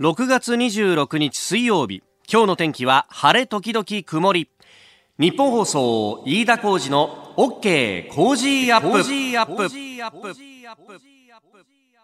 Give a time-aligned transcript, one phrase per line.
[0.00, 2.02] 6月26日水曜日。
[2.26, 4.48] 今日の天気は晴れ時々曇り。
[5.18, 8.08] ニッポン放送飯田浩司の OK!
[8.08, 9.68] Cozy up!。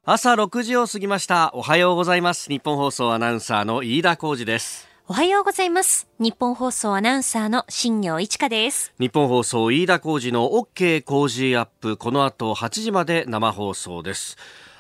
[0.04, 1.53] 朝6時を過ぎました。
[1.54, 2.51] おはようございます。
[2.51, 4.87] ニッポン放送アナウンサーの飯田浩司です。
[5.08, 6.06] おはようございます。
[6.19, 8.92] ニッポン放送アナウンサーの新行市佳です。
[9.01, 11.03] ニッポン放送飯田浩司の OK!
[11.03, 11.97] Cozy up!。
[11.97, 14.37] この後8時まで生放送です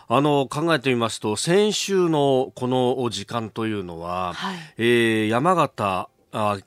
[0.08, 6.08] あの考えてみますと先週のこの時間というのは、はい、えー、山形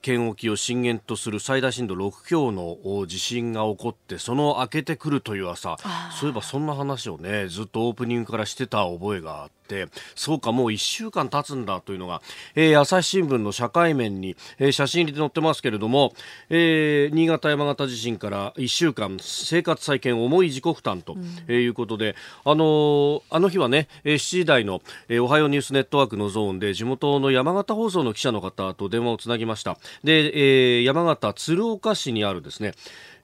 [0.02, 5.78] 県沖を震源とする最大震度6強の地震が起こってその明けてくるという朝。
[6.20, 12.22] そういえばそんな話をねずっとオープニングからしてた覚えがあってそうかもう1週間経つんだというのが、
[12.56, 16.14] えー、朝日新聞の社会面に、えー、写真入りで載ってますけれども、
[16.50, 21.16] えー、新潟山形地震から1週間生活再建重い自己負担と
[21.52, 22.16] いうことで、
[22.46, 29.78] うん、あのー、あの日はね7時台の、えー、おはようニュースネットワークのゾーンで地元の山形放送の記者の方と電話をつなぎました。
[30.04, 32.74] で、えー、山形鶴岡市にあるですね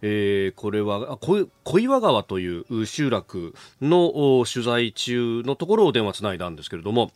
[0.02, 7.12] えー、これは小岩川という集落の取材中のところを電話つないだんですけれども。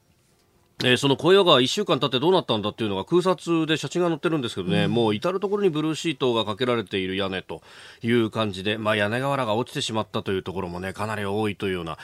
[0.81, 7.61] えー、その小屋が1週間経ってどうなったんだっていうのが空撮で写真が載ってるんですけどね、うん、もう至る所にブルーシートがかけられている屋根と
[8.01, 11.97] いう感じで、まあ、屋根瓦が落ちてしまったというところもねかなり多いというような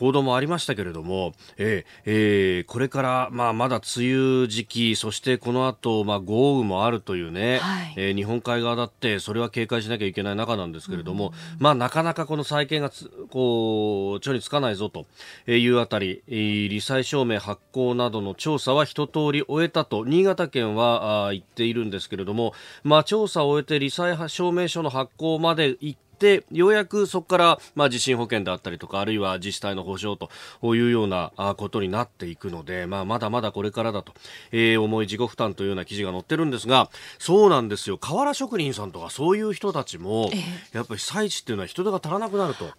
[0.00, 12.90] 報道もありましたけれども、えーえー、これから、まあ、まだ梅雨時期そしてこの後、まあ豪雨もあるというね、はい、えー、日本海側だってそれは警戒しなきゃいけない中なんですけれども、うん、まあ、なかなかこの再建が
[13.28, 15.04] こう、ちょにつかないぞと
[15.46, 22.54] いうあたり、罹災証明発行などの調査は一通り終えたと新潟県はあ言っているんですけれども、
[22.84, 30.28] まあ、調査を終えて罹災証明書の発行まで行ってでようやくそこから、まあ、地震保険であったりとかあるいは自治体の補償と
[30.76, 34.12] いうようなことになっていくので、まあ、まだまだこれからだと、
[34.52, 37.98] えー、重い自己負担というような記事が載ってるんですがそうなんですよ。
[37.98, 40.30] 瓦職人さんとかそういう人たちも、
[40.72, 42.70] やっぱり被災地っていうのは人手が足らなくなると。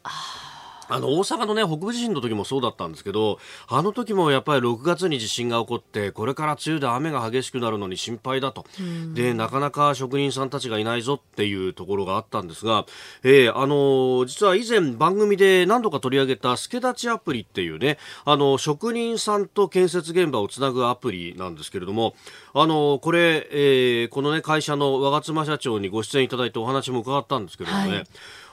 [0.91, 8.65] あの、大阪のね、北部地震の時もそうだったんですけど、あの時もやっぱり6月に地震が起こって、これから梅雨で雨が激しくなるのに心配だと。
[9.13, 12.85] で、なかなか職人さんたちがいないぞっていうところがあったんですが、
[13.23, 22.15] えー、あのー、実は以前番組で何度か取り上げた助立ちアプリっていうね、あの、職人さんと建設現場をつなぐアプリなんですけれども、
[22.53, 28.07] あのー、これ、えー、このね、会社の我妻社長にご出演いただいてお話も伺ったんですけれどもね、はい、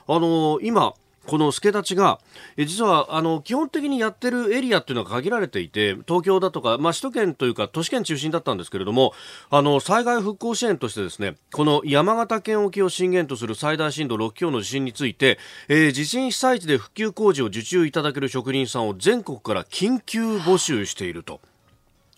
[0.07, 0.93] あの今、
[1.29, 2.19] この助立ちが、
[2.57, 9.13] え実はあの基本的にやってるエリアっていうのは限られていて、東京だとか、まあ、首都圏というか都市圏中心だったんですけれども、
[9.51, 21.41] あの災害復興支援としてですね、この山形県沖を震源とする最大震度6強の地震について、えー、地震被災地で復旧工事を受注いただける職人さんを全国から緊急募集していると。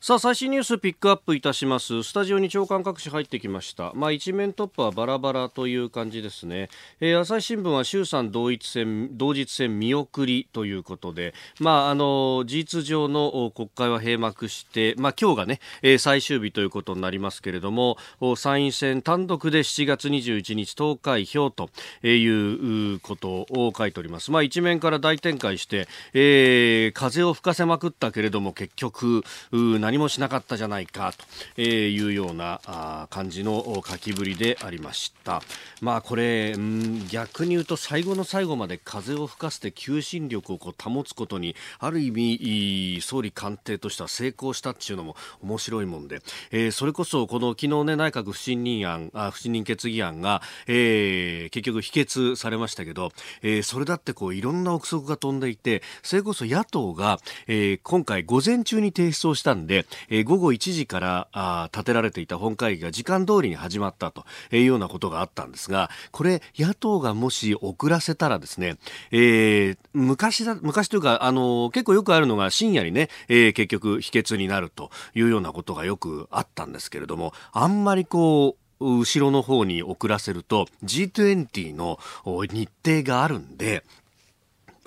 [0.04, 2.04] さあ最新ニュースピックアップいたします。
[2.04, 3.94] スタジオに長官各紙入ってきました。
[3.96, 6.68] まあ一面トップはバラバラという感じですね、
[7.00, 11.34] えー、朝日新聞は衆参同一戦同日戦見送りということで。
[11.62, 17.96] まああの事実上の国会は閉幕してまあ今日がね、えー、最終日ということになりますけれども
[18.36, 21.70] 参院選単独で7月21日投開票と
[22.06, 24.32] いうことを書いております。
[24.32, 29.24] まあ一面から大展開して、えー、風を吹かせまくったけれども結局
[29.54, 31.14] 何何もしなかったじゃないか
[31.56, 35.44] というような感じの書きぶりでありました。
[35.82, 36.56] まあこれ、
[37.12, 53.12] 逆に言うと最後の最後まで風を吹かせて求心力をこう保つことにある意味総理官邸としては成功したっていうのも面白いもんで、えー、それこそこの昨日ね内閣不信任案あ不信任決議案が、えー、結局否決されましたけど、
[53.44, 68.78] えー、それだってこういろんな憶測が飛んでいてそれこそ野党が、え、今回午前中に提出をしたんでえー、午後1時からあ立てられていた本会議が時間通りに始まったというようなことがあったんですが、これ、野党がもし遅らせたらですね、
[69.12, 83.84] えー、昔だ、昔というか、あの、結構よくあるのが深夜にね、えー、結局否決になるというようなことがよくあったんですけれども、あんまりこう、後ろの方に遅らせると G20 の日程があるんで、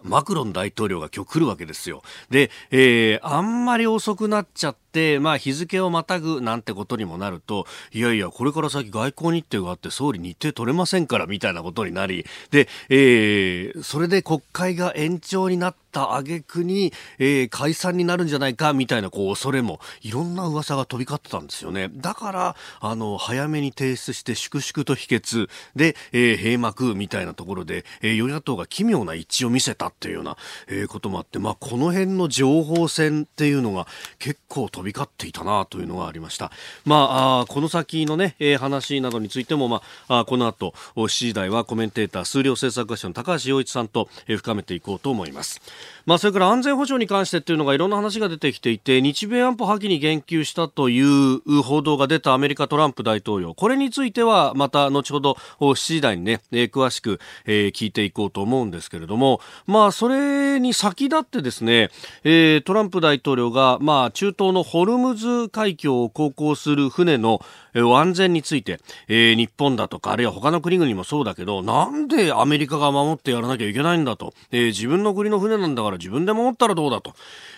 [0.02, 2.02] マクロン大統領が今日来るわけですよ。
[2.30, 4.85] で、えー、あんまり遅くなっちゃって、
[5.20, 21.90] まあ日付をまたぐなんてことにもなると、いやいや、これから先外交日程があって総理日程取れませんからみたいなことになり、で、えー、それで国会が延長になった挙句に、えー、解散になるんじゃないかみたいなこう恐れも、いろんな噂が飛び交ってたんですよね。
[21.94, 30.36] だから、あの、早めに提出して粛々と否決で、えー、閉幕みたいなところで、えー、与野党が奇妙な一致を見せたっていうような、
[30.68, 33.86] え、こともあって、まあ、この辺の情報戦っていうのが
[34.18, 36.50] 結構飛びび交っていたなというのがありました。
[36.84, 45.60] まあ、あこの先のね、えー、話などについても、まあ、あこの後、7時台はコメンテーター、数量政策会社の高橋洋一さんと、えー、深めていこうと思います。
[46.06, 53.54] まあ、それから安全保障に関してっていうのがいろんな話が出てきていて、日米安保破棄に言及したという報道が出たアメリカトランプ大統領。
[53.54, 61.90] これについてはまた後ほど7時台にね、詳しく、聞いていこうと思うんですけれども、まあ、それに先立ってですね、
[62.22, 67.40] トランプ大統領が、まあ、中東のホルムズ海峡を航行する船の
[67.80, 77.14] 安全について、えー、日本だとか、あるいは他の国々もそうだけど、なんでアメリカが守ってやらなきゃいけないんだと、えー、自分の国の船なんだから自分で守ったらどうだと。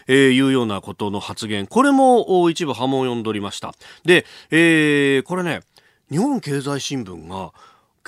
[0.09, 1.67] えー、いうようなことの発言。
[1.67, 3.75] これも一部波紋を呼んでおりました。
[4.05, 5.61] で、えー、これね、
[6.11, 7.53] 日本経済新聞が、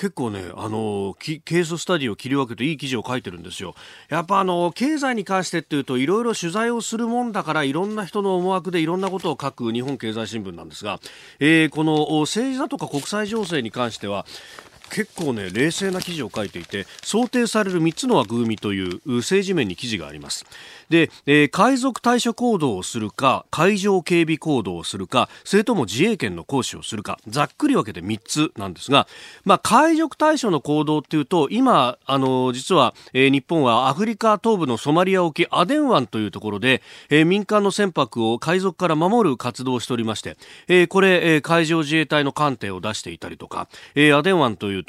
[0.00, 3.75] 結構ね、あのケーススタディを切り分けていい記事を書いてるんですよ。
[4.08, 11.00] やっぱあの経済に関してっていうといろいろ取材をするもんだからいろんな人の思惑でいろんなことを書く日本経済新聞なんですが、
[11.38, 14.25] えー、この政治だとか国際情勢に関しては
[14.91, 20.47] 結構ね冷静な記事を書いていて想定される3つの枠組みという政治面に記事があります
[20.90, 29.06] で、えー、海賊対処行動をするか海上警備行動をするかそれとも自衛権の行使をするかざっくり分けて3つなんですが、
[29.44, 40.37] まあ、海賊対処の行動っていうと今あの実は、えー、日本はアフリカ東部のソマリア沖アデン湾というところで、えー、民間の船舶を海賊から守る活動をしておりまして、
[40.69, 44.84] えー、これ、えー、海上自衛隊の艦艇を出していたりとか、えー、アデン湾という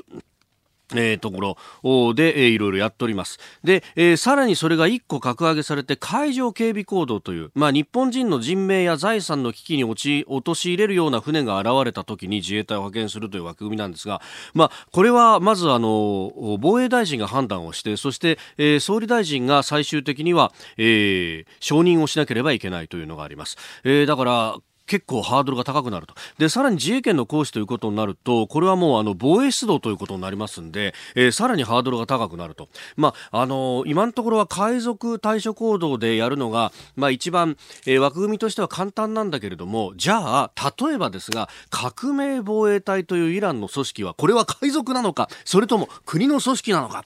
[0.94, 3.40] えー、ところで、えー、いろいろやっております。
[3.64, 14.22] で、えー、さらにそれが一個格上げされて海上警備行動という、まあ日本人の人命や財産の危機に陥れるような船が現れた時に自衛隊を派遣するという枠組みなんですが、
[14.54, 23.58] まあこれはまずあの、防衛大臣が判断をして、そして、えー、総理大臣が最終的には、えー、承認をしなければいけないというのがあります。
[23.84, 24.56] えー、だから、
[24.92, 26.16] 結構ハードルが高くなると。
[26.38, 32.68] で、さらに自衛権の行使ということになると、これはもうあの防衛出動ということになりますんで、えー、さらにハードルが高くなると。
[32.98, 37.56] まあ、あのー、今のところは海賊対処行動でやるのが、まあ一番、
[37.86, 47.06] えー、枠組みとしては簡単なんだけれども、じゃあ、例えばですが、革命防衛隊というイランの組織は、これは海賊なのか、それとも国の組織なのか。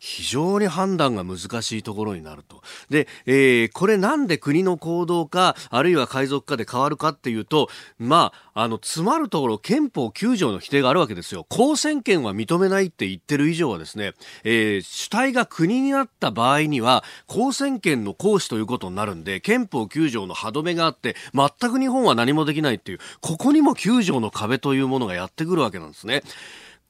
[0.00, 2.62] 非常に判断が難しいところになると。
[2.88, 11.44] で、えー、これなんで国の行動か、あるいは海賊かで変わるかっていうと、まあ、あの、詰まるところ、憲法9条の規定があるわけですよ。
[11.50, 26.22] 公選権は認めないって言ってる以上はですね、えー、主体が国になった場合には、公選権の行使ということになるんで、憲法9条の歯止めがあって、全く日本は何もできないっていう、ここにも9条の壁というものがやってくるわけなんですね。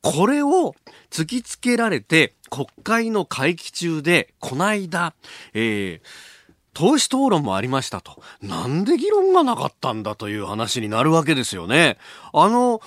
[0.02, 0.74] これを
[1.10, 5.14] 突きつけられて、国会の会期中で、この間、
[5.54, 6.30] えー、
[6.72, 8.22] 党首討論もありましたと。
[8.40, 11.98] なんで議論がなかったんだという話になるわけですよね。
[12.32, 12.80] あの、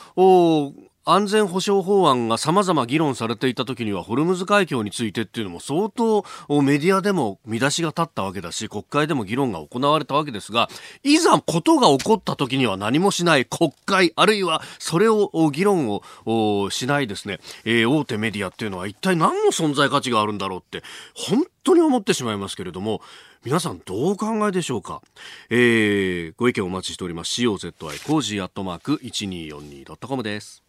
[1.05, 6.23] 安全保障法案が様々議論されていた時にはホルムズ海峡についてっていうのも相当
[6.61, 10.69] メディアでも見出しが立ったわけだし国会でも議論が行われたわけですが
[11.03, 20.83] いざことが起こった時には何もしない国会あるいはそれを議論をしないですね、えー、大手メディアっていうのは一体何の存在価値があるんだろうって
[21.13, 23.01] 本当に思ってしまいますけれども
[23.43, 25.01] 皆さんどうお考えでしょうか、
[25.49, 27.41] えー、ご意見お待ちしております。
[27.41, 27.73] COZY
[28.07, 30.63] コージーアットマーク 1242.com です。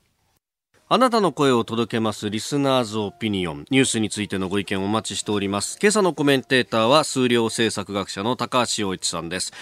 [0.94, 3.64] あなたの声を届けますリスナーズオピニオン。
[3.68, 5.76] ニュースについてのご意見をお待ちしております。
[5.82, 9.52] 今朝のコメンテーターは数量政策学者の高橋洋一さんです、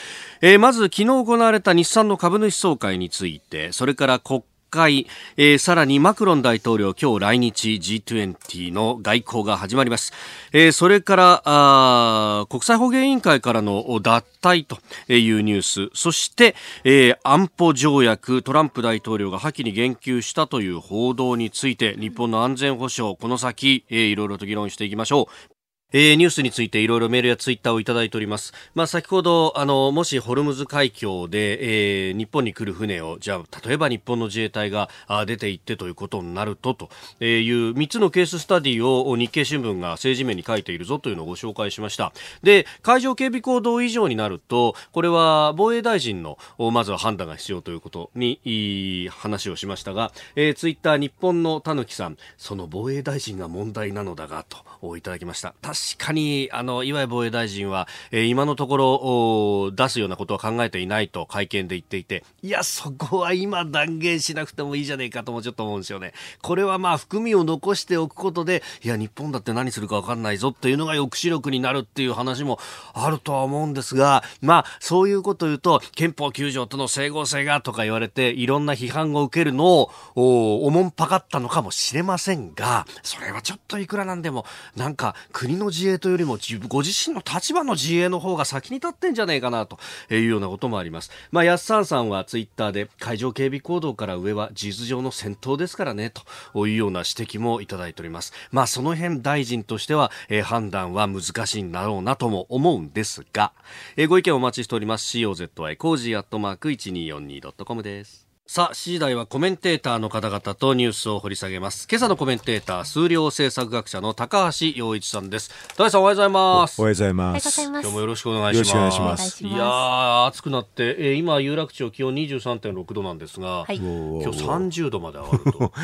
[0.42, 10.14] えー、まず昨日行われた日産の株主総会についてそれから国会、えー、さらにマクロン大統領今日来日 G20 の外交が始まります、
[10.52, 14.78] えー、それからあ国際保健委員会からの脱退と
[15.12, 15.90] いうニュース。
[15.94, 25.51] そして、えー、安保条約トランプ大統領が破棄に言及したという報道について日本の安全保障この先、えー、いろいろと議論していきましょう。
[25.92, 28.52] えー、ニュースについていろいろメールやツイッターをいただいております。
[28.74, 36.88] まあ、先ほど、あの、もしホルムズ海峡で、えー、日本に来る船を、じゃあ、例えば日本の自衛隊があ出て行ってということになると、と
[37.22, 42.12] いう3つのケーススタディを日経新聞が政治面に書いているぞというのをご紹介しました。
[42.42, 46.38] で、海上警備行動以上になると、これは防衛大臣の、
[46.72, 54.44] まずは判断が必要ということに、い話をしましたが、えー、ツイッター日本のたぬきさん、その防衛大臣が問題なのだが、
[54.80, 55.54] といただきました。
[55.98, 66.12] かに、あの、岩井防衛大臣は、えー、今のところ、出すようなことは考えていないと会見で言っていて、いや、そこは今断言しなくてもいいじゃねえかともちょっと思うんですよね。
[66.40, 72.58] これはまあ、含みを残しておくことで、いや、日本だって何するかわかんないぞっていうのが抑止力になるっていう話も
[72.94, 84.46] あるとは思うんですが、まあ、そういうことを言うと、憲法9条との整合性がとか言われて、いろんな批判を受けるのを、お、おもんぱかったのかもしれませんが、それはちょっといくらなんでも、
[84.76, 86.38] なんか、国の自衛というよりも
[86.68, 89.78] ご自身の立場の自衛の方が先に立ってんじゃねえかなと
[90.10, 91.10] いうようなこともあります。
[91.30, 96.12] まあ、安さんさんはツイッターで海上警備行動から上は事実上の戦闘ですからね
[96.54, 98.32] というような指摘もいただいております。
[98.50, 103.52] まあ、その辺大臣としては、えー、判断は難しいんだろうなとも思うんですが、
[103.96, 105.18] えー、ご意見お待ちしております。
[105.18, 108.21] COZY コージーアットマーク 1242.com です。
[108.44, 111.86] さあ、7時台はコメンテーターの方々とニュースを掘り下げます。
[111.90, 115.48] 今朝のコメンテーター、数量政策学者の高橋洋一さんです。
[115.76, 116.80] 高橋さんおはようございます。
[116.80, 117.62] おはようございます。
[117.62, 118.68] 今日もよろしくお願いします。
[118.68, 119.46] よろしくお願いします。
[119.46, 125.72] いやー、暑くなって、えー、今、有楽町気温23.6度なんですが、はい、今日30度まで上がると。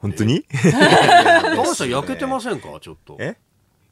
[0.00, 0.44] 本当に？
[0.52, 2.68] 高橋さん焼けてませんか？
[2.80, 3.16] ちょっと。
[3.18, 3.36] え？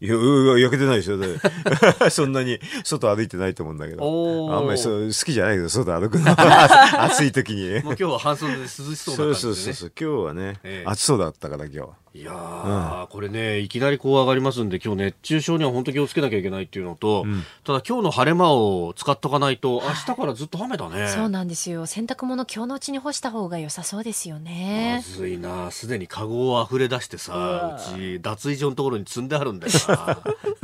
[0.00, 1.18] 焼けてないですよ。
[2.10, 4.54] そんなに外歩いてないと思うんだけど。
[4.54, 6.30] あんまりそう好きじゃないけど、外歩くの。
[7.04, 7.70] 暑い時に。
[7.70, 9.92] もう今日は半袖で涼しそうな感じで、ね、そうそうそう。
[9.98, 11.88] 今日はね、えー、暑そうだったから今日は。
[12.16, 21.08] いやー、うん、これね、いきなりこう上がりますんで、今日熱中症には本当気をつけなきゃいけないっていうのと、うん、ただ今日の晴れ間を使っとかないと、明日からずっと雨だね。
[21.08, 21.84] そうなんですよ。
[21.84, 25.02] 洗濯物今日のうちに干した方が良さそうですよね。
[25.06, 30.18] まずいな、すでにカゴを溢れ出してさ、うち脱衣所のところに積んであるんだよな。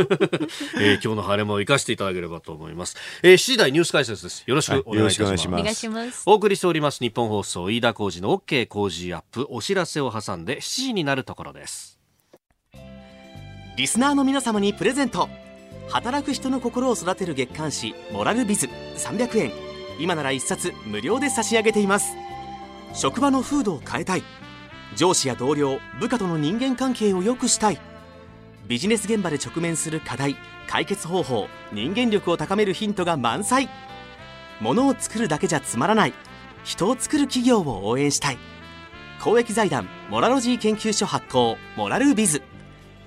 [0.80, 2.96] えー、今日の晴れ間を生かしていただければと思います。
[3.22, 4.44] えー、7時台ニュース解説です。
[4.46, 5.48] よろしくお願いします。
[5.48, 6.22] はい、お願いします。
[6.26, 11.98] お送りしております日本放送飯田浩二の OK 工事アップお知らせを挟んで7時になるところです。
[13.76, 15.28] リスナーの皆様にプレゼント。
[15.88, 19.52] 働く人の心を育てる月刊誌「モラルビズ」300円
[19.98, 22.14] 今なら1冊無料で差し上げています。
[22.94, 24.22] 職場の風土を変えたい。
[24.94, 27.80] 上司や同僚部下との人間関係を良くしたい。
[28.68, 30.36] ビジネス現場で直面する課題
[30.68, 33.68] 解決方法人間力を高めるヒントが満載。
[34.60, 36.12] ものを作るだけじゃつまらない。
[36.62, 38.38] 人を作る企業を応援したい。
[39.22, 42.42] 公益財団モラロジー研究所発行モラルビズ。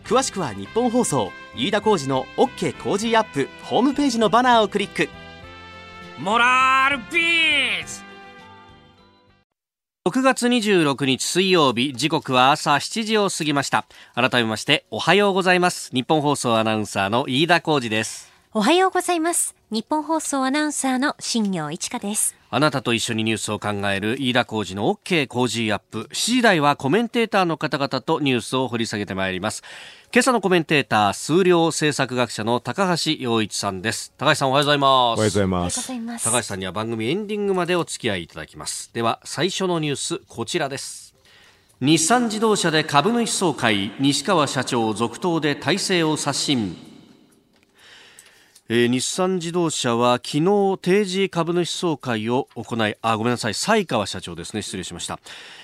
[0.06, 5.10] 詳しくは日本放送飯田浩司の OK 工事アップホームページのバナーをクリック。
[6.18, 8.02] モラルビーズ
[10.08, 13.86] ！6月26日水曜日時刻は朝7時を過ぎました。
[14.14, 15.92] 改めましておはようございます。
[15.94, 18.32] 日本放送アナウンサーの飯田浩司です。
[18.54, 19.54] おはようございます。
[19.70, 26.08] 日本放送アナウンサーの新業一華ですあなたと一緒にニュースを考える飯田浩司の OK 工事アップ。
[26.14, 29.62] 7時台はコメンテーターの方々とニュースを掘り下げてまいります。
[30.14, 34.14] 今朝のコメンテーター数量政策学者の高橋洋一さんです。
[34.18, 34.88] 高橋さんおはようございます。
[34.88, 36.24] おはようございます。
[36.24, 38.90] 高橋さんには番組エンディングまでお付き合いいただきます。
[38.94, 41.14] では最初のニュースこちらです。
[41.82, 46.78] 日産自動車で株主総会西川社長続投で体制を刷新
[48.68, 54.64] えー、日産自動車は昨日定時株主総会を行いあごめんなさい西川社長ですね。
[54.64, 55.20] 失礼しました、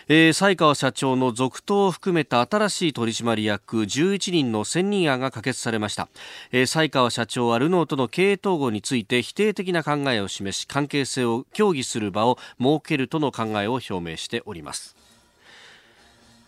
[0.07, 6.09] えー、西川社長の続投を含めた新しい取締役11人の選任案が可決されました、
[6.51, 15.00] えー、西川社長はルノーとの経営統合について否定的な考えを示し関係性を協議する場を設けるとの考えを表明しております。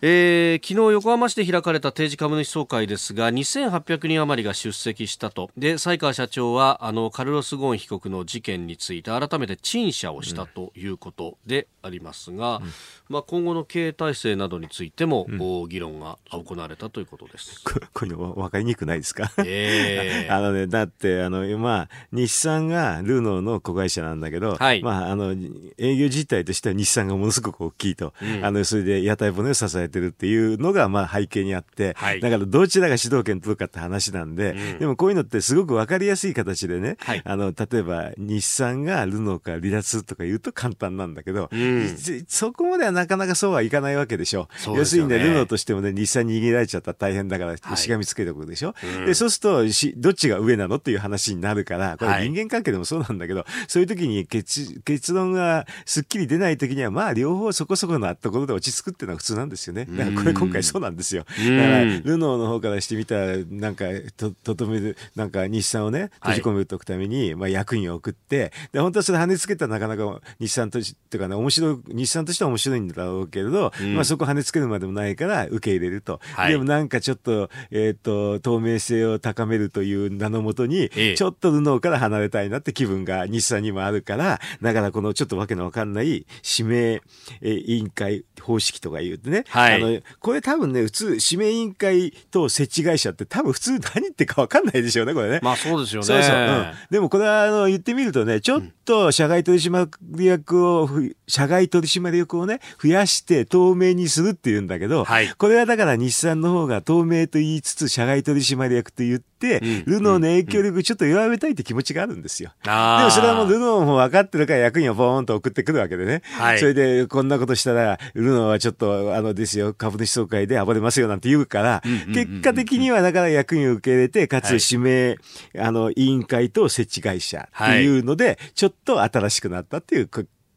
[0.06, 5.50] えー、昨日横浜市で開かれた定時株主総会ですが2800人余りが出席したと。
[5.58, 12.74] で西川社長はあのカルロス・ゴーン被告の事件について改めて陳謝をしたということでありますが、うん、
[13.08, 17.62] まあ、今後の経営体制などについても、うん、議論が行われたということです。
[17.64, 25.34] ここれ分かりにくくないですか、えー、 あのね、だってあの、まあ、日産がルノーの子会社なんだけど、はい、まあ、あの
[25.78, 41.96] 営業実態としては日産がものすごく大きいと、うん、あのそれで屋台骨を支えてるっていうのが、まあ背景にあって、はい、だからどちらが主導権取るかって話なんで、うん、でもこういうのってすごくわかりやすい形でね、はい、あの、例えば日産がルノーから離脱とか言うと簡単なんだけど、うん、
[42.28, 44.48] そこまではなかなかそうはいかないわけでしょ。
[44.68, 48.74] う、ね、要するにね、ルノーとしてもね、日産に逃げられちゃったら大変だから、しがみつけておくでしょ。
[48.74, 59.83] はい、で、そうするとし、どっちが上なのっていう話になるから、これ人間関係でもそうなんだけど、そういう時に結結論がすっきり出ない時には、まあ両方そこそこのところで落ち着くっていうのは普通なんですよね。
[59.86, 61.24] だからこれ今回そうなんですよ。
[61.24, 63.86] だから、ルノーの方からしてみたら、なんか、
[64.18, 76.20] と、とどめる、なんか日産をね、閉じ込めておくために、はい、まあ役員を送って、で、本当はそれ跳ねつけたらなかなか日産として、かね、面白い、日産としては面白いんだろうけれど、うん、まあそこ跳ねつけるまでもないから受け入れると。
[76.36, 86.25] はい、でもなんかちょっと、えっ、ー、と、透明性を高めるという名のもとに、ええ、ちょっとルノーから離れたいなって気分が日産にもあるから、だからこのちょっとわけのわかんない
[86.58, 87.02] 指名、
[87.42, 95.39] え委員会方式とか言うてね、はい、あの、これ多分ね、普通、指名委員会と設置会社って多分普通何言ってか分かんないでしょうね、これね。
[95.41, 96.08] まあそうですよね。
[96.08, 96.36] そうそう。
[96.36, 99.89] うん、でもこれはあの言ってみるとね、ちょっと社外取締
[100.24, 100.89] 役を、
[101.27, 112.52] 社外取締役をね、増やして透明にするっていうんだけど、はい、これはだから日産の方が透明と言いつつ社外取締役と言って、うん、ルノーの影響力ちょっと弱めたいって気持ちがあるんですよ。
[112.64, 116.22] でもそれはもうルノーも分かってるから役員をボーンと送ってくるわけでね。
[116.38, 121.84] はい、それでこんなことしたら、ルノーはちょっとあのですよ、株主総会で暴れますよなんて言うから、
[122.14, 125.18] 結果的にはだから役員を受け入れて、かつ指名、
[125.58, 130.10] あの、委員会と設置会社っていうので、ちょっと新しくなったっていう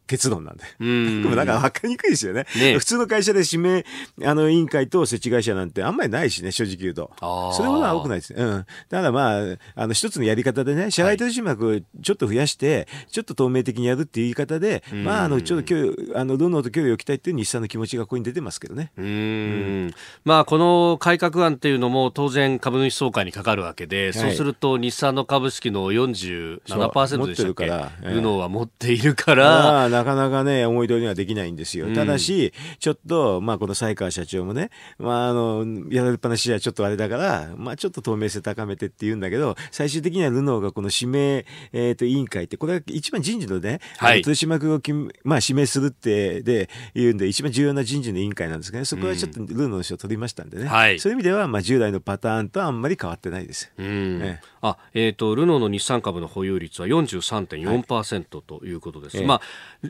[0.07, 0.63] 結論なんで。
[0.79, 1.23] うん。
[1.23, 2.45] でもなんか分かりにくいですよね。
[2.57, 3.85] ね普通の会社で指名、
[4.23, 7.11] あの、委員会と設置会社なんてあんまりないしね、正直言うと。
[7.53, 8.43] それほどは多くないですね。
[8.43, 8.65] うん。
[8.89, 9.41] だからまあ、
[9.75, 18.91] あの、一つのやり方でね、社外取締役ちょっと増やして、ちょっと透明的にやるっていう言い方で、まあ、あの、ちょっと今日、あの、どんどんと距離を置きたいっていう日産の気持ちがここに出てますけどね。
[18.97, 19.93] うんうん。
[20.23, 27.65] まあ、この改革案っていうのも当然株主総会にかかるわけで、はい、そうすると日産の株式の47%でしたっけ、
[28.09, 31.93] ルノーは持っているから、なかなかね、思い通りにはできないんですよ。
[31.93, 44.81] ただし、ちょっと、まあ、この西川社長もね、まあ、あの、やられっぱなしじゃちょっとあれだから、まあ、ちょっと透明性高めてって言うんだけど、最終的にはルノーがこの指名、えっ、ー、と、委員会って、これは一番人事のね、はい、取締役を
[45.23, 53.71] まあ、指名するって、で、言うんで、一番重要な人事の委員会なんですけどね、そこはちょっとルノーの人を取りましたんでね、はい、そういう意味では、まあ、従来のパターンとあんまり変わってないです。
[53.77, 54.19] うん。
[54.19, 59.17] ね、あ、えっ、ー、と、ルノーの日産株の保有率は43.4%、はい、ということです。
[59.17, 59.41] えー、まあ、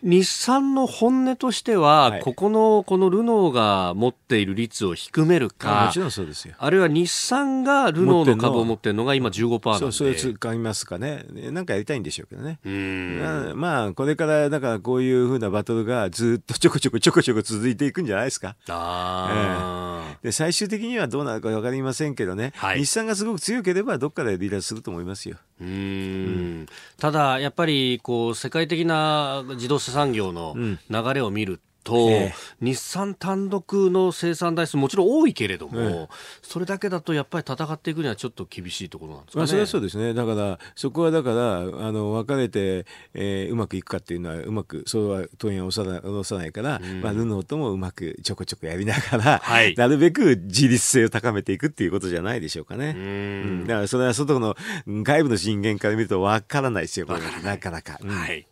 [0.03, 6.55] 日産の本音としては、はい、ここの、このルノーが持っている率を低めるか、もちろんそうですよ。
[6.57, 9.79] あるいは日産がルノーの株を持っているのが今15%なんで。
[9.79, 11.25] そう、それ使いますかね。
[11.51, 12.59] なんかやりたいんでしょうけどね。
[12.65, 18.55] うんまあ、これから、だからこういうふうなバトルがずっとちょこちょこちょこちょこ続いていくんじゃないですか。
[18.67, 25.37] ああ、えー、で、最終的にはどうなるかわかりませんけどね、はい、日産がすごく強ければどっかで離脱すると思いますよ。
[25.59, 26.67] うん、
[26.99, 30.55] ただ、やっぱりこう世界的な自動車産業の
[30.89, 36.07] 流れを見ると、え日産単独の生産台数もちろん多いけれども、え
[36.41, 39.41] それだけだとやっぱり戦っていくにはちょっと厳しいところなんですかね。
[39.41, 40.13] まあ、それはそうですね。
[40.13, 52.95] だからそこはだからあの分かれて、えー、うまくいくかっていうのはうまくそうは当然押さない押さないから、うん、まあルノーともうまくちょこちょこやりながら、はい、なるべく自立性を高めていくっていうことじゃないでしょうかね。
[52.97, 57.07] うん、だからそれは外の外部の人間から見ると分からないですよ。
[57.43, 57.97] なかなか。
[58.01, 58.45] うん、はい。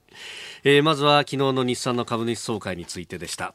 [0.67, 3.53] えー、まずは昨日の日産の株主総会についてでした。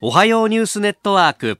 [0.00, 1.58] おはようニュースネットワーク。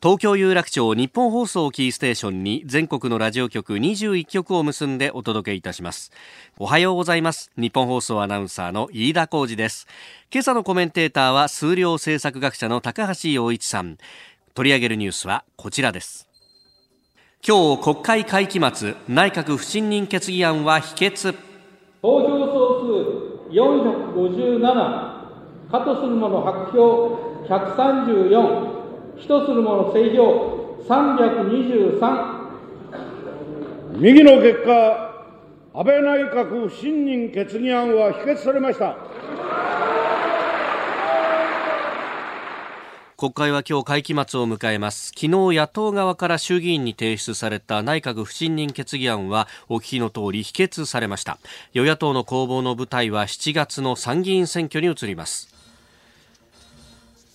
[0.00, 6.12] 東京有楽町日本放送キーステーションに全国のラジオ局21局を結んでお届けいたします。
[6.60, 7.50] おはようございます。
[7.56, 9.88] 日本放送アナウンサーの飯田浩二です。
[10.32, 13.98] 今朝のコメンテーターは数量政策学者の高橋洋一さん。
[14.54, 16.28] 取り上げるニュースはこちらです。
[17.44, 21.34] 今日国会会期末内閣不信任決議案は否決。
[22.00, 23.09] 投票総数
[23.50, 24.60] 457
[25.70, 28.70] かとするもの白票134
[29.18, 32.40] 非とするもの正票323
[33.98, 35.10] 右の結果。
[35.72, 38.96] 安倍内閣不信任決議案は否決されました。
[43.20, 45.08] 国会は今日会期末を迎えます。
[45.08, 51.36] 昨日野党側から衆議院に提出された内閣不信任決議案はお聞きの通り否決されました。
[51.74, 55.54] 与野党の攻防の舞台は7月の参議院選挙に移ります。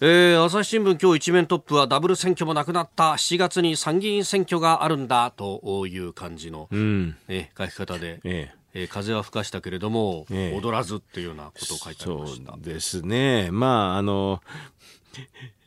[0.02, 3.12] えー、朝日新聞今日一面トップはダブル選挙もなくなった。
[3.12, 12.54] 7月に参議院選挙があるんだという感じの、うん、えー、書き方で、えええー、風は吹かしたけれども、ええ、踊らずっていうようなことを書いてありました。
[12.54, 13.52] そうですね。
[13.52, 14.42] まああの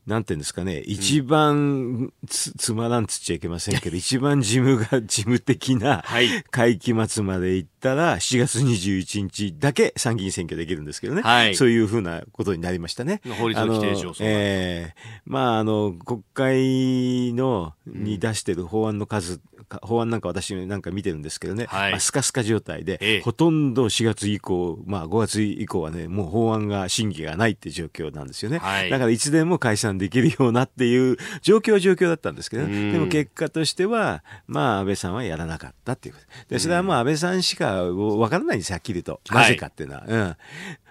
[0.08, 6.02] なんていうんですかね、一番つ、つまらんつっちゃいけませんけど、一番事務が、事務的な
[6.50, 11.20] 会期末まで行ったら、7月21日だけ参議院選挙できるんですけどね。
[11.20, 13.20] はい、そういうふうなことになりましたね。
[13.38, 14.94] 法律の規定上、ええ。
[14.96, 19.42] ー、まあ、あの、国会の、に出してる法案の数、
[19.82, 28.58] 法案なんか私なんか見てるんですけどね、はい、まあ、スカスカ状態で、ええ、ほとんど4月以降、まあ5月以降はね、もう法案が審議がないっていう状況なんですよね。
[28.58, 36.14] はい、だからいつでも解散できるようなっていう状況は状況だったんですけど、ね、でも結果としては、まあ安倍さんはやらなかったっていう。
[36.14, 39.20] ことで、それはもう安倍さんしかわからないんですはっきりと。
[39.30, 40.00] なぜかっていうのは。
[40.02, 40.36] はい、うん。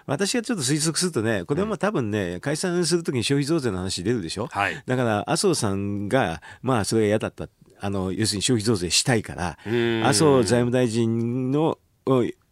[0.08, 7.46] 私がちょっと推測するとね、これはもう多分ね、解散するときに消費増税の話出るでしょ、はい、だから麻生さんが、まあ、それが嫌だった
[7.80, 9.58] あの、要するに消費増税したいから、
[10.02, 11.78] 麻生財務大臣の、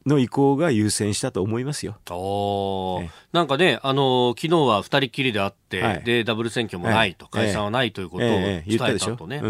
[0.07, 1.97] の意向が優先したと思いますよ。
[2.11, 9.41] おなんかね、あの昨日は二人きりであって、はい、でダブル選挙もないと、解散はないということを伝えたとね、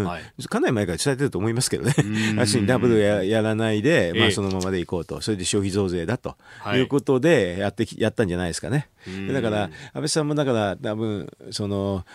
[0.49, 1.93] かなり前から伝えてると思いますけどね、
[2.35, 6.35] 要するにダブルややらないで、まあ、そのままでいこうと、それで消費増税だと
[6.73, 6.87] い。
[6.87, 8.89] うことでやってやったんじゃないですかね。
[9.31, 12.05] だから、安倍さんもだから、多分その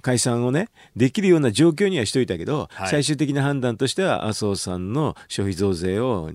[0.00, 6.30] 解散をね、できるような状況にはしといたけど、はい、最終的な判断としては、麻生さんの消費増税を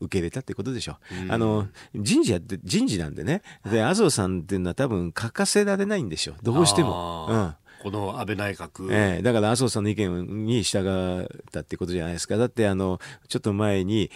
[0.00, 0.98] 受け入れたってことでしょ。
[1.28, 1.32] う。
[1.32, 6.32] あの人事やって人事なんでね、で麻生さんっていうのは多分欠かせられないんでしょ。
[6.32, 7.26] う、どうしても。
[7.30, 7.54] うん。
[7.82, 12.36] この安倍内閣、ええ、だから麻生さんの意見に従ったってことじゃないですか。
[12.36, 14.10] だってあのちょっと前に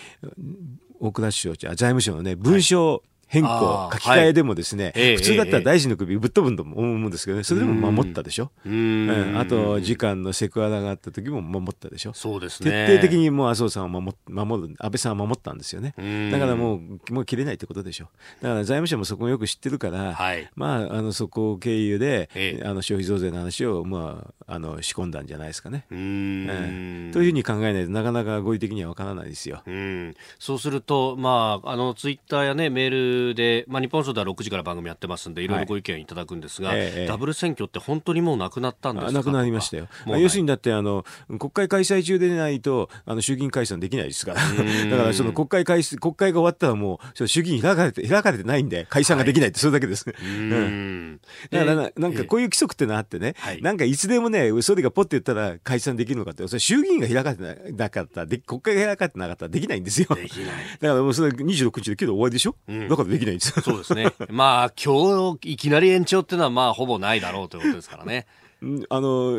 [0.98, 8.50] 大蔵省財務省のね文書変更、書き換えでもですね、はい、普通だったら大臣の首ぶっ飛ぶと思うんですけどね、それでも守ったでしょ？
[8.66, 12.12] うん、あと、時間のセクハラがあった時も守ったでしょ？
[12.12, 12.86] そうですね。
[12.88, 15.94] 徹底的にもう麻生さんを守守る、安倍さんは守ったんですよね。
[16.32, 18.08] だからもう、もう切れないってことでしょ？
[18.42, 22.28] だから財務省もそこをよく知ってるから、はい、まあ、あの、そこを経由で、
[22.64, 25.86] あの、消費増税の話を、まあ、あの、仕込んだんじゃないですかね。
[25.90, 29.62] うん、というふうに考えないとなかなか合理的にはわからないですよ。
[29.66, 30.14] うん。
[30.38, 39.12] そうすると、まあ、あの、ツイッターやね、メールで、まあ、日本放送では6時から番組やってますんでいろいろご意見いただくんですが、はいええ、ダブル選挙って本当にもうなくなったんですか？
[39.12, 39.88] なくなりましたよ。
[40.06, 41.04] 要するにだってあの
[41.38, 44.40] 国会開催中でないとあの衆議院解散できないですから。
[44.90, 60.08] だからその国会開国会が終わったらもう衆議院開かれて開かれてないんで解散ができないって、それだけです、うん、だからななんかこういう規則ってのあってね、なんかいつでもね総理がポッて言ったら解散できるのかってそれ衆議院が開かれてなかったで国会が開かれてなかったらできないんですよ。
[60.08, 60.26] だか
[60.80, 68.26] らもうそれ26日で今日で終わりでしょ、うん、だからできないんですそうですねまあ、今日いきなり延長っていうのは、まあ、ほぼないだろうということですからね。
[68.90, 69.38] あの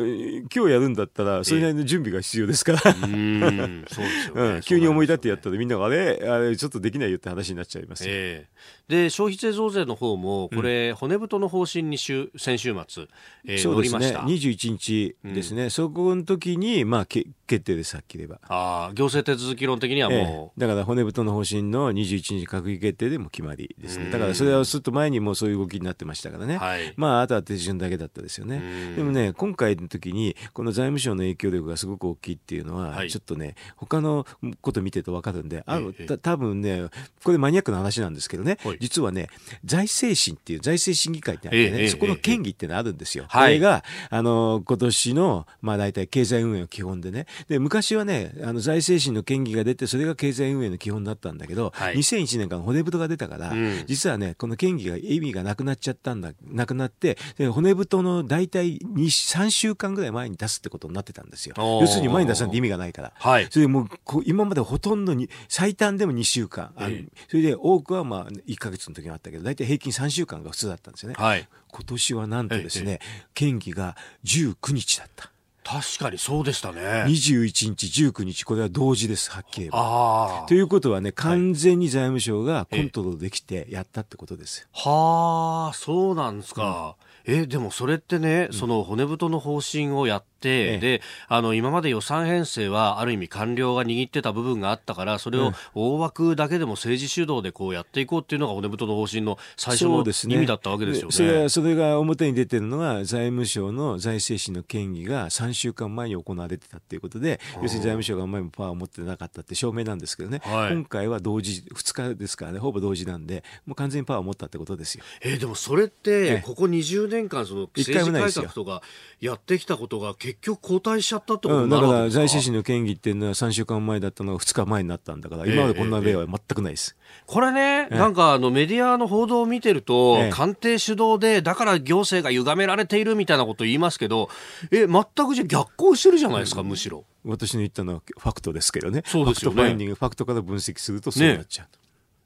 [0.52, 13.06] 今日やるんだったらそれなりの準備が必要ですから、うんそうですよね、 うん、急に思い立ってやったらみんながあれあれちょっとできないよって話になっちゃいます、えー、で消費税増税の方もこれ、うん、骨太の方針に週先週末、
[13.46, 14.16] えー、そうですね。
[14.16, 24.10] 21日ですね、うん、そこの時にまあけ決定ですはっきり言えばああ行政手続き論的にはもう、えー、だから骨太の方針の21日閣議決定でも決まりですね。
[24.10, 28.60] だからそれはすっと前にもそういう動きになってましたからね、はい、まああとは手順だけだったですよね。
[28.96, 34.26] でもね、今回の時に、この財務省の影響力がすごく大きいっていうのは、はい、ちょっとね、他の
[34.60, 36.84] こと見てると分かるんで、ある、た多分ね、
[37.22, 39.28] これマニアックな話なんですけどね、はい、実はね、
[39.64, 43.26] 財政審っていう財政審議会ってあってね、そこの権威ってのあるんですよ。
[43.30, 61.54] これが、あの、今年の、まあ大体経済運営の基本でね、で、昔はね、あの財政審の権威が出て、それが経済運営の基本だったんだけど、はい、2001年から骨太が出たから、うん、実はね、この権威が意味がなくなっちゃったんだ、なくなって、で骨太の大体2、3週間ぐらい前に出すってことになってたんですよ。
[61.58, 63.12] 要するに前に出さないと意味がないから。
[63.14, 63.88] はい、それでもう
[64.24, 71.16] 今までほとんどに最短でも2週間ある、それで多くはまあ1か月の時があったけど大体平均3週間が普通だったんですよね。
[71.18, 73.00] はい、今年はなんとですね、
[73.34, 75.32] 県議が19日だった。
[75.64, 76.80] 確かにそうでしたね。
[77.06, 80.44] 21日、19日、これは同時です、はっきり言えば。
[80.48, 84.66] ということはね、完全に財務省がコントロールできてやったってことですよ。
[84.72, 86.96] はあ、そうなんですか。
[87.06, 101.12] うんえでもそれってね、その骨太の方針をやって、であの今まで予算編成はある意味官僚が握ってた部分があったからそれを大枠だけでも政治主導でこうやっていこうっていうのが骨太の方針の最初の意味だったわけですよね。
[101.12, 115.04] それそれが表に出てるのは財務省の財政審の権議が3週間前に行われてたっていうことで要するに財務省があんまりパワーを持ってなかったって証明なんですけどね、はい、今回は同時2日ですからねほぼ同時なんでもう完全にパワーを持ったってことですよ。
[115.20, 118.82] えー、でもそれってここ20年間その政治改革とか
[119.20, 126.96] やってきたことが結局後退しちゃったってことだから財政審の建議っていうのは3週間前だったのが2日前になったんだから今までこんな例は全くないです。
[127.26, 134.28] これね、なんかあのメディアの報道を見てると、官邸主導で、だから行政が歪められているみたいなこと言いますけど、
[134.70, 137.04] え、全くじゃ逆行してるじゃないですか、むしろ。
[137.24, 139.02] 私の言ったのはファクトですけどね。
[139.06, 139.56] そうですよね。
[139.56, 141.66] ファクトファインディング、ファクトから分析するとそうなっちゃ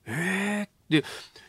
[0.06, 0.10] う。
[0.10, 1.04] ね、えー、で、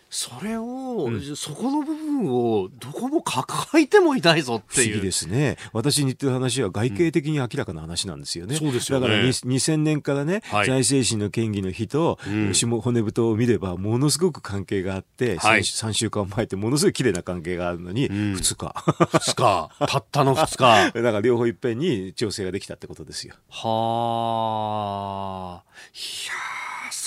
[0.10, 5.02] それを、うん、そこの部分をどこも抱えてもいないぞっていう。
[5.02, 5.58] ですね。
[5.74, 8.56] 私に言ってる話は外形的に明らかな話なんですよね。
[8.56, 9.08] うん、そうですよね。
[9.08, 18.65] だから2000年からね、はい、財政審の権議の日と、うん、下骨太を見ればものすごく関係があって、はい、3, 週間前ってものすごい綺麗な関係があるのに、うん、2日。
[18.65, 19.70] 2日。
[19.88, 20.91] たったの2日。
[20.93, 23.36] だから両方いっぺんに調整ができたってことですよ。
[23.50, 25.63] はあ。
[25.93, 26.34] いや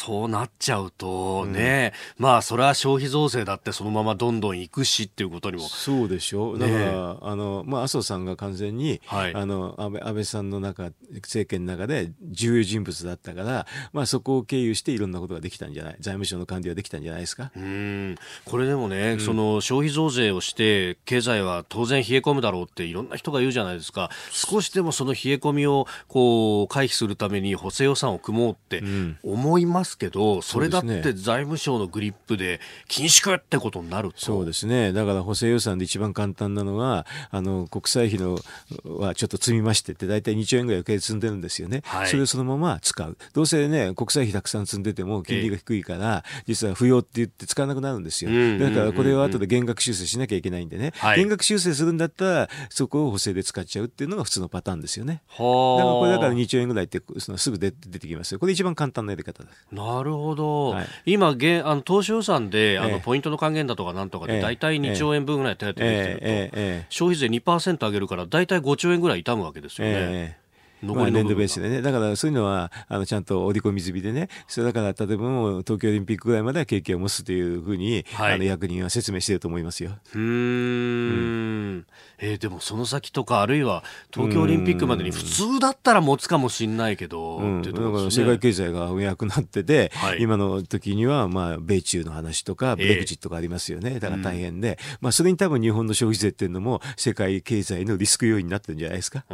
[0.00, 6.52] そうなっちゃうとね、うん、まあそれは消費増税だってそのままどんどん行くしっていうことにもそうでしょ。
[6.52, 6.86] うだから、ね、
[7.20, 15.96] あのまあ麻生さんが完全に、はい、あの安倍安倍さんの中政権の中で重要人物だったからまあそこを経由していろんなことができたんじゃない？
[16.00, 17.52] 財務省の管理はできたんじゃないですか？
[17.54, 18.16] うん。
[18.46, 24.08] これでもね、うん、その消費増税をして経済は当然冷え込むだろうっていろんな人が言うじゃないですか。
[24.30, 28.82] 少しでもその冷え込みをこう回避するために補正予算を組もうって
[29.22, 34.20] 思いますますけど、それだって財務省のグリップで緊縮ってことになると。
[34.20, 38.38] そうですね、だから補正予算で一番簡単なのは、あの国債費の
[38.84, 55.22] はちょっと積みましてって、大体2兆円ぐらい余計積んでるんですよね、はい、それをそのまま使う、どうせね、国債費たくさん積んでても金利が低いから、実は不要って言って使わなくなるんですよ、だからこれを後で減額修正しなきゃいけないんでね、はい、減額修正するんだったら、そこを補正で使っちゃうっていうのが普通のパターンですよね。
[55.30, 59.66] だからこれだから2兆円ぐらいってそのすぐ出てきますよ、これ一番簡単なやり方です。
[59.80, 66.86] なるほど、はい、今あの、当初予算で、あのポイントの還元だとかなんとかで、大体2兆円分ぐらい手当てできてると、ええ。
[66.90, 70.40] 消費税2%上げるから、大体5兆円ぐらい痛むわけですよね。
[70.82, 79.92] 残り年度ベースでね、だからそういうのはあのちゃんと織り込み済みでね、それだから例えばもう東京オリンピックぐらいまでは経験を持つというふうに、はい、あの役人は説明していると思いますよ。
[80.14, 80.22] うん。
[80.22, 81.86] うん
[82.20, 99.24] えー、でもその先とか、あるいは東京オリンピックまでに普通だったら持つかもしれないけど、うん、だから世界経済が弱くなってて、はい、今の時にはまあ米中の話とか、ブレグジットがありますよね、だから大変で、まあ、それに多分日本の消費税っていうのも、世界経済のリスク要因になってるんじゃないですか？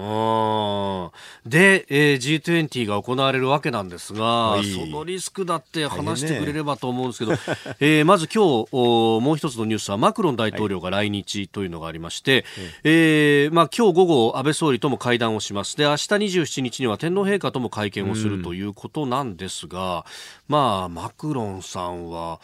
[1.46, 7.38] で、えー、G20 が行われるわけなんですが、そのリスクだって話してくれればと思うんですけど、ね。
[7.80, 12.44] えー、まず今日お、もう一つのニュースは、マクロン大統領が来日というのがありまして、はい、
[12.84, 15.76] えー、まあ、今日午後、安倍総理とも会談をします。
[15.76, 20.04] で、明日27日には天皇陛下とも会見をするということなんですが、うん、
[20.48, 22.40] まあ、マクロンさんは、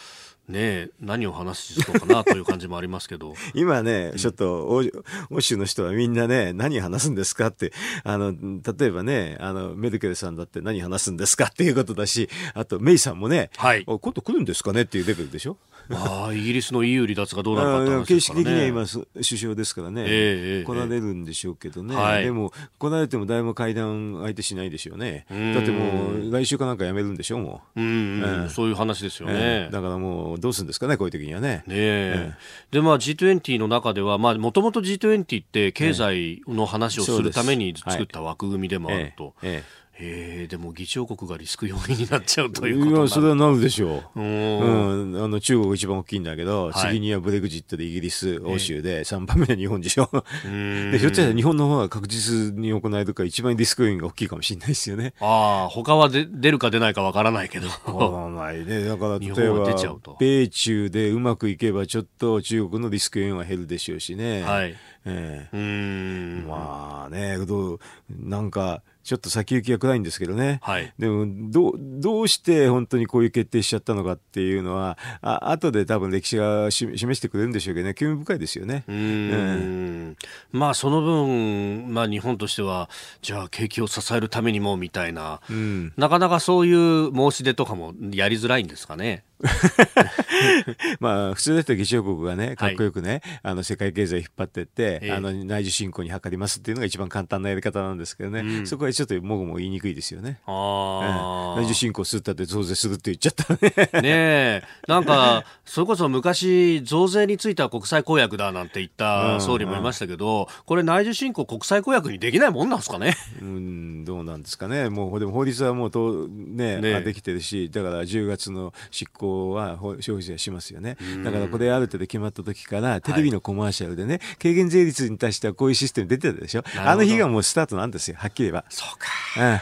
[0.49, 3.35] ね何を話すのかなという感じもありますけど。
[3.55, 4.83] 今ね、ちょっと欧
[5.31, 8.33] 欧州の人はみんなね何話すんですかってあの
[8.77, 15.57] 例えばねあのメルケルさんだって何話すんですかっていうことだしあとメイさんもね、はい、今度来るんですかねっていうレベルでしょ？
[15.91, 25.27] ああイギリスの EU 離脱がどうなるかって話、ね、形式的には今首相ですからね、えー、来られるんでしょうけどね、はい、でも来られても誰も会談相手しないでしょうね。
[25.29, 31.65] だってもう来週かなんかやめるんでしょうもう、うん、うん、そういう話ですよね、えー、だからもうどうするんですかね、こういう時にはね。
[31.67, 32.33] ねえ。
[32.71, 39.35] ー、で、まあ G20 の中では、まあもともと G20 って経済の話をするために作った枠組みでもあると。
[39.43, 50.09] えーえー、でも議長国がリスク要因になっちゃうということいやそれはなるでしょう、うん、あの中国が一番大きいんだけど、はい、次にはブレグジットでイギリス、欧州で、3番目は日本でしょ、
[50.45, 55.15] でひょっとしたら日本の方が確実に行えるか、一番リスク要因が大きいかもしれないですよね。
[55.21, 57.69] ああ、他はで出るか出ないかわからないけど。
[57.87, 58.65] わらない。
[58.65, 64.43] ね、だから例えば、米中でうまくいけば、ちょっと中国のリスク要因は減るでしょうしね。
[64.43, 64.75] はい。
[65.05, 66.49] えー、うん。
[66.49, 70.59] まあね、どうなんかちょっと先行きが暗いんですけどね。
[70.63, 70.91] はい。
[70.99, 78.85] でも、どう、どうして本当にこういう決定しちゃったのかっていうのは、あ後で多分歴史が示してくれるんでしょうけどね、興味深いですよね。
[78.89, 80.17] うん。
[80.51, 82.89] まあ、その分、まあ、日本としては、
[83.21, 89.25] じゃあ、景気を支えるためにも、みたいな、うん、なかなかそういう申し出とかもやりづらいんですかね。
[91.01, 100.41] まあ普通だったら議長国がねかっこよくね、はい、あの世界経済を引っ張っていって、えー、あの内需振興に図りますっていうのが一番簡単なやり方なんですけどね、うん、そこはちょっともごも言いにくいですよね。
[100.47, 103.55] あうん、内需振興するったって増税するって言っちゃった
[104.01, 104.03] ね。
[104.03, 113.17] ねなんかそれこそ昔増税については国際公約だなんて言った総理もいましたけど、これ内需振興国際公約にできないもんなんですかね？
[113.41, 114.89] うんどうなんですかね。
[114.89, 120.97] もうでも法律はもうとねねできてるしだから10月の執行は消費税しますよね。
[121.25, 126.63] だからこれある程度決まった時からテレビのコマーシャルでね、軽減税率に対してはこういうシステム出てたでしょ？
[126.79, 128.17] あの日がもうスタートなんですよ。
[128.19, 128.65] はっきり言えば。
[128.69, 129.09] そうか。
[129.39, 129.61] うん。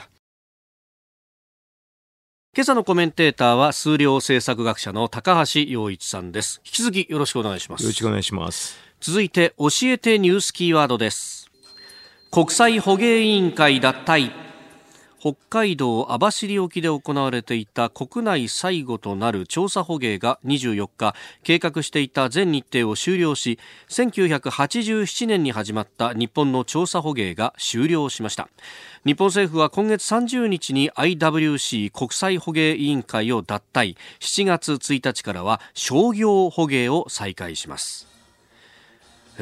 [2.53, 6.61] 今朝のコメンテーターは数量政策学者の高橋洋一さんです。
[6.65, 7.85] 引き続きよろしくお願いします。
[7.85, 8.77] よろしくお願いします。
[9.01, 11.49] 続いて教えてニュースキーワードです。
[12.33, 14.50] 国際捕鯨委員会脱退。
[15.21, 23.59] 北海道網走沖で行われていた国内最後となる調査捕鯨が24日計画していた全日程を終了し
[23.91, 28.49] 1987年に始まった日本の調査捕鯨が終了しました。
[29.05, 33.97] 日本政府は今月30日に IWC 国際捕鯨委員会を脱退。
[34.21, 38.10] 7月1日からは商業捕鯨を再開します。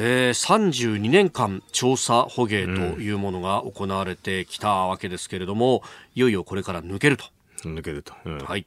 [0.01, 5.81] えー、32年間調査捕鯨というものが行われてきたわけですけれども、うん、
[6.15, 7.25] いよいよこれから抜けると。
[7.63, 8.13] 抜けると。
[8.23, 8.65] うん、はい。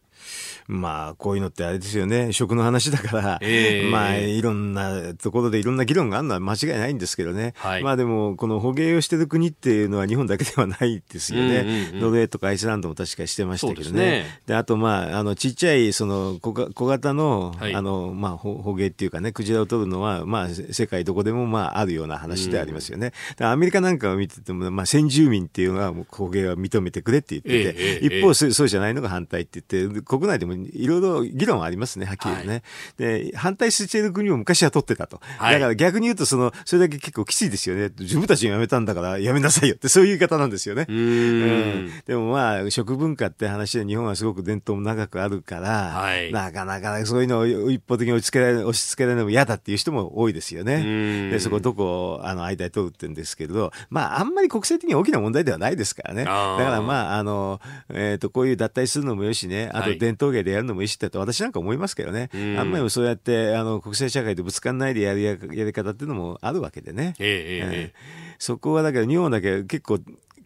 [0.69, 2.33] まあ、こういうのってあれですよね。
[2.33, 7.55] 食の話だから、えー、まあ、いろんなところでいろんな議論があるのは間違いないんですけどね。
[7.57, 11.61] はい、まあでも、この捕鯨をしてる国っていうのは日本だけではないですよね。
[11.61, 14.25] うんうんうん、ノルウェーとかアイスランドも確かしてましたけどね。
[14.47, 23.13] で、ね、あと、まあ、あの、ちっちゃい、その小、小型の、はい、あの、まあ、捕鯨っていうかね、クジラを取るのは、まあ、世界どこでも、まあ、あるような話でありますよね。
[23.39, 32.49] うん、アメリカなんかを見てても、まあ、先住民っていうのは、捕鯨は認めてくれって言ってて、えーえー、一方、そうじゃないのが反対って言って、国内でもいろいろ議論はありますね、はっきりね。
[32.49, 32.63] はい、
[32.99, 35.21] で、反対している国も昔は取ってたと。
[35.39, 37.91] はい、だから逆に言うと、その、それだけ結構きついですよね。
[37.99, 40.85] 自分たちが辞めたんだから辞めなさいよって、 そういう言い方なんですよね。
[40.87, 51.31] うんうんでもまあ、食文化って話で日本はすごく伝統も長くあるから、はい、なかなかそういうのを一方的に押し付けられ押し付けられるのも嫌だっていう人も多いですよね。
[51.31, 56.25] で、そこどこを、あの、間に取るってんですけれど、まあ、あんまり国際的に大きな問題ではないですからね。
[56.25, 67.15] だからまあ、あの、えっ、ー、と、こういう脱退するのもよしね、あと伝統芸でやるのもよしって私なんか思いますけどね、あんまりそうやってあの国際社会でぶつかんないでやるやり方っていうのもあるわけでね。
[67.19, 70.01] えー、えー、そこはだけど日本だけ結構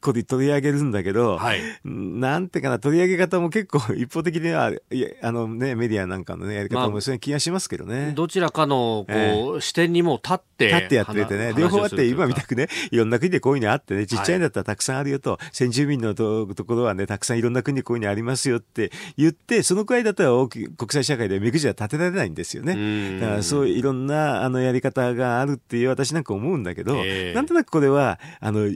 [0.06, 8.12] 個で取り上げるんだけど、はい、なんていうかな、取り上げ方も結構 一方的には、いやあのね、メディアなんかのね、やり方もそういう気がしますけどね。
[8.14, 10.66] どちらかの、こう、えー、視点にも立って。
[10.68, 23.20] 立ってやっててね、両方あって、今みたくね、いろんな国でこういうのあってね、ちっちゃいんだったらたくさんあるよと、はい、先住民のとところはね、たくさんいろんな国でこういうのありますよって言って、そのくらいだったら大き国際社会で目くじは立てられないんですよね。
[23.20, 28.68] だからそういういろんなあのやり方があるっていう私なんか思うんだけど、えー、なんとなくこれは、あの、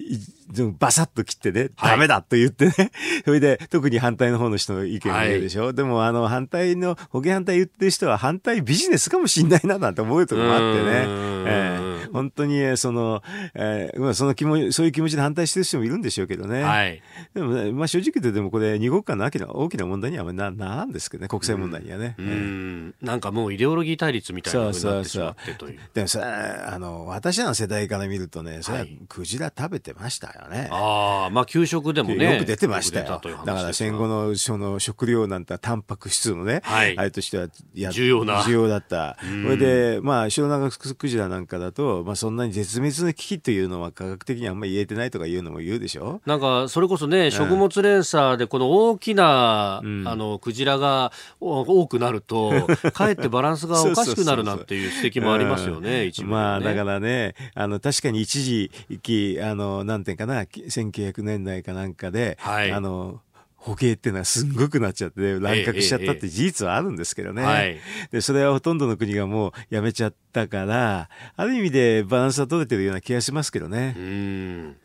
[0.78, 2.72] バサッと切ってね、ダメだと言ってね、
[3.24, 11.04] それで特に反対の方の人の意見を言うでしょ、はい、でもあの反対の、保険反対言ってる人は反対ビジネスかもしんないななんて思うところもあってね、
[11.46, 13.22] えー、本当にその、
[13.54, 16.62] えー、まあその気も、そういう気持ちで反対してる人もいるんでしょうけどね。
[16.62, 17.02] はい、
[17.34, 22.14] でも、ね、まあ正直言ってでもこれ二国間の大きな大きな問題にはな、なんですけどね、国際問題にはね。
[22.18, 25.80] うん、えー、なんかもうイデオロギー対立みたいなになってしまってという。
[25.94, 30.68] でもさ、あの、私らの世代から見るとね、それはクジラ食べてましたよね。
[30.70, 32.34] ああ、まあ給食でもね。
[32.34, 33.20] よく出てましたよ。
[33.44, 38.42] だから戦後のその食料なんてタンパク質のね、はい、あれとしては重要な。
[38.44, 39.16] 重要だった。
[39.20, 46.20] それで、まあ、シロナガクジラなんかだと、まあそんなに絶滅の危機というのは科学的にあんまり言えてないとかいうのも言うでしょ？
[46.26, 52.52] なんか、それこそね、食物連鎖でこの大きな、うん、あの、クジラが多くなると、
[52.92, 58.70] かえってバランスがおかしくなるなんていう指摘もありますよね、一部、ね、まあ、だからね、あの、確かに一時
[59.02, 63.20] 期、あの、なんていうかな、1900年代かなんかで、はい、あの、
[63.60, 67.80] 歩型っていうのはすんごくなっちゃって、乱獲しちゃったって事実はあるんですけどね。
[68.10, 73.94] で、それはほとんどの国がもうやめちゃったから、ある意味でバランスは取れてるような気がしますけどね。
[73.96, 74.76] うん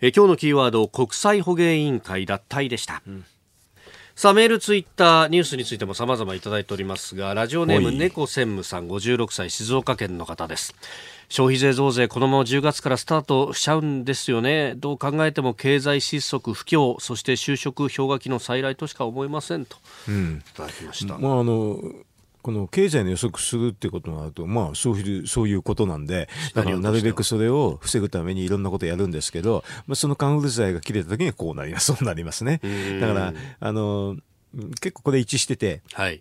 [0.00, 3.02] え今日のキーワード、国際捕鯨委員会脱退でした。
[3.06, 3.24] うん
[4.14, 10.74] さあ、メール、ツイッター、ニュースについても様々いただいておりますが、ラジオネーム、猫専務さん、56歳、静岡県の方です。
[11.32, 14.74] 消費税増税、このまま10月からスタートしちゃうんですよね。
[14.76, 19.78] どう考えても経済失速、不況、そして就職氷河期の再来としか思えませんと、
[20.08, 21.16] うん、いただきました。
[21.16, 21.80] まああの
[22.42, 32.60] この経済の予測するっていうことになると、まあ、そういう、そういうことなんで、だからなるべくそれを防ぐためにいろんなことやるんですけど、まあ、そのカンフル剤が切れた時にはこうなります、そうなりますね。
[33.00, 34.16] だから、あの、
[34.80, 36.20] 結構これ一致してて、はい。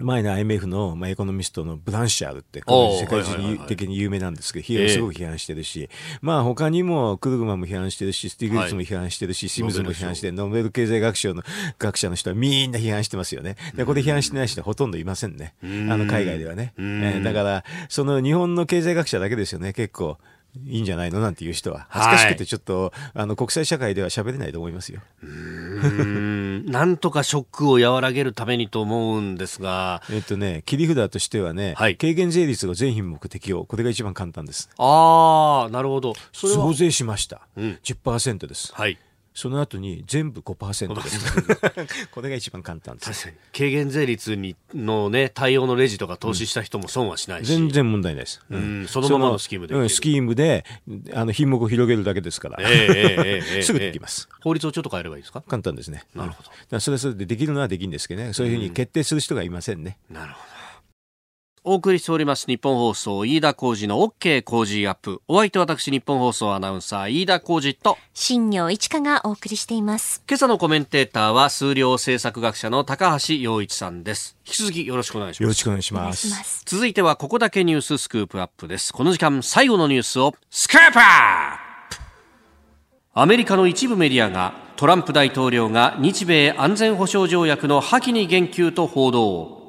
[0.00, 3.22] 前の IMF の、まあ、エコノミストのブランシャールって、世界
[3.68, 5.88] 的に有名なんですけど、すごく批判してるし、
[6.20, 11.42] まあ他にもクルグマンも批判してるし、スティグリッツも批判してるし、シムズも批判してノーベル経済学賞の
[11.78, 13.56] 学者の人はみんな批判してますよね。
[13.76, 15.54] で、これ批判してない人はほとんどいませんね。
[15.62, 15.66] あ
[15.96, 16.74] の海外ではね。
[16.76, 20.18] えだから、その日本の経済学者だけですよね、結構。
[20.66, 21.20] いいんじゃないの？
[21.20, 25.00] なんていう人は恥ずかしくてちょっと、はい、あの国際社会では喋れないと思いますよ。
[25.22, 30.02] うんなんとかショックを和らげるためにと思うんですが。
[30.10, 33.64] えっとね、切り札としてはね、はい、軽減税率が全品目適用。
[33.64, 34.70] これが一番簡単です。
[34.78, 36.14] ああ、なるほど。
[36.32, 37.42] それ増税しました。
[37.56, 38.72] うん、10%です。
[38.74, 38.98] はい。
[39.34, 42.08] その後に全部5%です。
[42.12, 43.32] これが一番簡単です。
[43.52, 47.52] 軽減税率にのね、対応のレジとか投資した人も損はしないし。
[47.52, 48.40] うん、全然問題ないです。
[48.48, 49.74] うん、そのままのスキームで。
[49.74, 50.64] うん、スキームで、
[51.12, 52.58] あの、品目を広げるだけですから。
[52.60, 55.42] えー、えー、えー、 すぐできます、法律をちょっと変えればいいですか？
[55.42, 56.04] 簡単ですね。
[56.14, 56.50] なるほど。
[56.70, 59.98] だそれはそれでできるのはできるんですけどね、そういうふうに決定する人がいませんね。
[60.08, 60.53] なるほど。
[61.66, 65.22] お送りしております日本放送飯田浩二の OK 工事アップ。
[65.26, 70.22] お相手私日本放送アナウンサー飯田浩二と新業一華がお送りしています。
[70.28, 74.36] 今朝のコメンテーターは数量政策学者の高橋洋一さんです。
[74.46, 75.42] 引き続きよろしくお願いします。
[75.42, 76.28] よろしくお願いします。
[76.28, 78.92] ます続いてはここだけニューススクープアップです。
[78.92, 81.98] この時間最後のニュースをスクープアップ
[83.14, 89.63] アメリカの一部メディアがトランプ大統領が日米安全保障条約の破棄に言及と報道。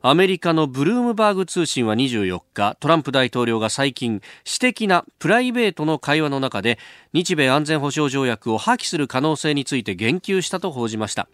[0.00, 6.78] アメリカのブルームバーグ通信は24日トランプ大統領が最近私的なプライベートの会話の中で
[7.12, 11.28] 日米安全保障条約を破棄する可能性について言及したと報じました。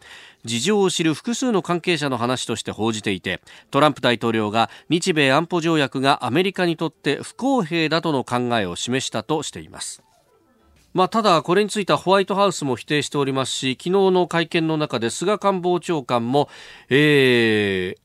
[0.46, 10.02] 事情を知る複数の関係者の話として報じていてトランプ大統領が日米安保条約がアメリカにとって不公平だとの考えを示したとしています。
[10.94, 16.48] まあ、ただ、これについてはホワイトハウスも否定しておりますし、昨日の会見の中で菅官房長官も、
[16.88, 18.03] えー、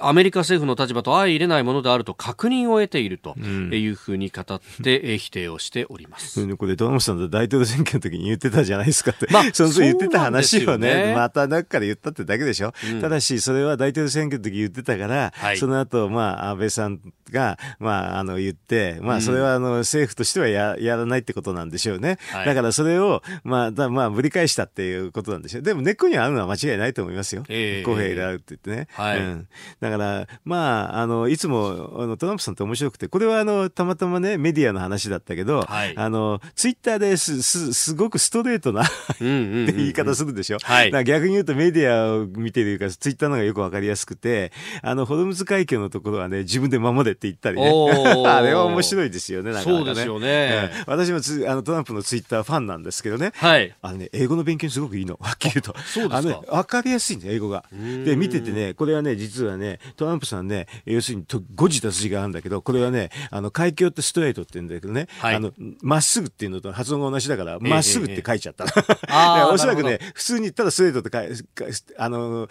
[0.00, 6.56] アメリカ政府の立場と相入れないものであると確認を得ているというふうに語って 否定をしております。
[6.56, 12.72] これ、トランプさんと大統領選挙の時に言ってたじゃないですかって、まあ、 その時言ってた話をね、ねまた中から言ったってだけでしょ。
[12.92, 22.18] うん、ただし、それは大統領選挙の時言ってたから、はい、その後、まあ、安倍さんが、まあ、あの、言って、まあ、それは、あの、政府としてはややらないってことなんでしょうね。
[22.30, 25.62] はい、だから、それを、まあ、だまあ、ぶり返したっていうことなんでしょう。
[25.62, 27.44] でも、根っこにはあるのは間違いないと思いますよ。
[27.48, 28.88] えー、公平であるって言ってね。
[28.92, 29.48] はい、うん
[29.80, 40.58] だから、まあ、あの、いつも、あの、トランプさんって面白くて、これはあの、たまたまね、メディアの話だったけど、はい、あの、ツイッターですすすごくストレートなって言い方するでしょ？
[40.62, 44.52] はい、逆に言うとメディアを見てるかツイッターの方がよくわかりやすくて、
[44.82, 47.68] あの、ホルムズ海峡のところはね、自分で守れって言ったりね。
[48.26, 50.70] あれは面白いですよね、なんか、ね、そうですよね。
[50.86, 53.32] うん、私もつあのトランプのツイッターファンなんですけどね。
[53.36, 53.74] はい。
[53.80, 55.18] あのね、英語の勉強にすごくいいの。
[55.20, 55.74] はっきり言うと。
[55.82, 56.16] そうですか。
[56.16, 57.64] あの、ね、わかりやすいんだ英語が。
[58.04, 65.52] で、見ててね、これはね、実はね、トランプさんね、要するに誤字脱字があるんだけど、これはね、あの、海峡ってストレートって言うんだけどね、はい、あの、
[65.82, 68.64] まっすぐっていうのと発音が同じだから、ま、っすぐって書いちゃった。
[68.64, 71.10] ええ おそらくね、普通にただストレートって
[71.58, 72.48] 書い、あの、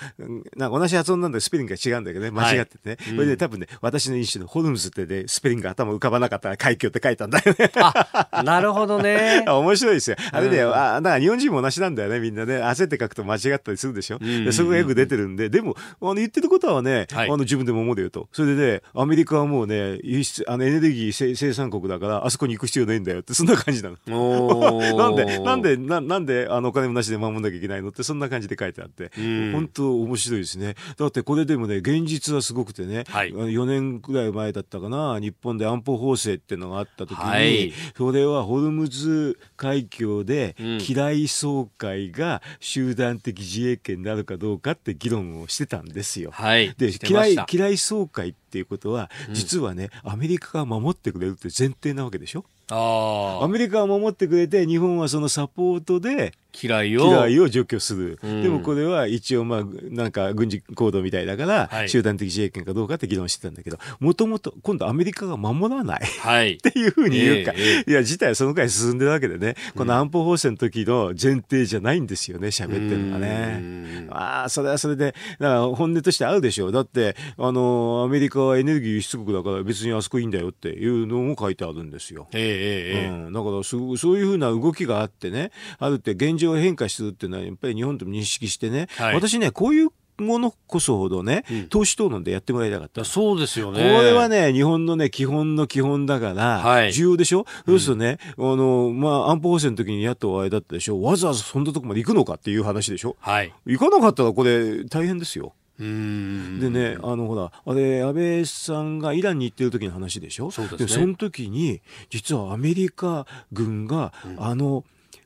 [0.56, 2.98] なんか同じ発音なんでスペリングが違うんだけどね、間違っててね。
[3.00, 7.72] はい、これで多分ね、私の印象のホルムズってね、スペリングが頭浮かばなかったら海峡って書いたんだよね。
[7.76, 9.44] あ、なるほどね。
[9.48, 10.18] 面白いですよ。
[10.32, 12.58] あれね、うん、あ、だから日本人も同じなんだよね、みんなね。
[12.58, 14.18] 焦って書くと間違ったりするでしょ。
[14.22, 18.28] うん、そこがよく出てるんで、でも、あの、言ってることはね、はい、あの、自分でも思うよと。
[18.32, 23.98] それでね、アメリカはもうね、輸出、あの、エネルギー生産国だから、あそこに行く必要ないんだよって、そんな感じなの。
[24.96, 29.12] なんで、なんで、ななんで、あの、お金もなしで守んなきゃいけないのって、そんな感じで書いてあって、
[29.52, 30.76] 本当面白いですね。
[30.98, 46.32] だってこれでもね、現実はすごくてね、はい、4年くらい前だったかな、日本で安保法制っていうのがあった時に、はい、それはホルムズ海峡で、機雷総会が集団的自衛権になるかどうかって議論をしてたんですよ。
[46.32, 52.46] はい、で、機雷、機雷総会っていうことは、実はね、アメリカが守ってくれるって前提なわけでしょ？
[52.70, 57.08] あアメリカは守ってくれて、日本はそのサポートで、嫌いを。
[57.08, 58.20] 嫌いを除去する。
[58.24, 66.02] うん、でもこれは一応まあ、なんか軍事行動みたいだから、はい、集団的自衛権かどうかって議論してたんだけど、もともと今度アメリカが守らない。
[66.22, 66.54] はい。
[66.54, 67.54] っていうふうに言うか。
[67.56, 74.08] えー、いや、事態はその回進んでるわけでね、この安保法制の時の前提じゃないんですよね、喋ってるのがね。
[74.10, 76.72] ああ、それはそれで、だから本音として合うでしょう。
[76.72, 82.28] だって、あの、アメリカはエネルギー輸出国だから別にあそこいいんだよっていうのも書いてあるんですよ。
[82.34, 89.90] ええうん、だからそ、そういうふうな動きがあってね、あるって現状変化するっていうのは、やっぱり日本とも認識してね、はい、私ね、こういう
[90.20, 93.06] ものこそほどね、うん、党首討論でやってもらいたかった。
[93.06, 93.78] そうですよね。
[93.96, 101.00] これはね、日本のね、基本の基本だから、はい、重要でしょ、うん、そうするとね、あの、まあ、安保法制の時に野党あれだったでしょ？
[101.04, 103.16] わざわざそんなとこまで行くのかっていう話でしょ？
[103.20, 103.54] はい。
[103.68, 105.54] 行かなかったらこれ大変ですよ。
[105.80, 110.50] でね、あのほら、あれ、安倍さんがイランに行ってる時の話でしょ？
[110.50, 114.84] そうです、ね、その時に、実はアメリカ軍が、うん、あの、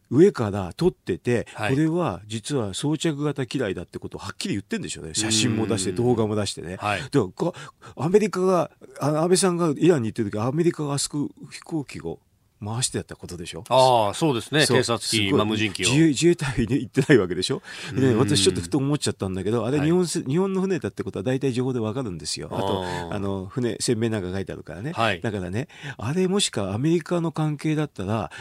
[0.10, 5.14] 上から撮ってて、はい、これは実は装着型機雷だってことをはっきり言ってんでしょうね。
[5.14, 6.76] 写真も出して、動画も出してね。
[6.82, 7.20] はい、で
[7.95, 12.20] アメリカが、安倍さんがイランに行ってる時、アメリカがあそこ飛行機を
[12.64, 13.64] 回してやったことでしょ？
[13.70, 14.62] ああ、そうですね。
[14.62, 15.89] 偵察機、まあ、無人機を。
[15.89, 17.62] 自衛自衛隊に行ってないわけでしょ？
[17.93, 22.49] で、ね、私ちょっとふと思っちゃったんだけど、あれ日本、はい、日本の船だってことは大体情報でわかるんですよ。
[22.51, 22.86] あと、
[23.16, 24.91] あの、船、船名なんか書いてあるからね。
[24.93, 28.32] はい、だからね、あれもしかアメリカの関係だったら、